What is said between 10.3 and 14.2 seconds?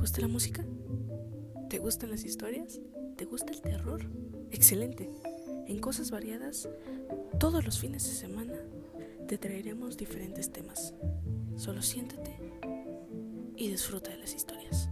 temas. Solo siéntate y disfruta de